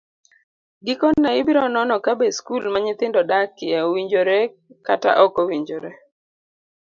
Gikone, 0.85 1.29
ibiro 1.39 1.63
nono 1.73 1.95
kabe 2.05 2.27
skul 2.37 2.63
ma 2.71 2.79
nyithindo 2.85 3.19
dakie 3.29 3.75
owinjore 3.87 4.39
kata 4.85 5.09
ok 5.25 5.33
owinjore. 5.43 5.91